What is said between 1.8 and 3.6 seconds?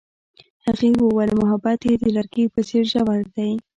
یې د لرګی په څېر ژور دی.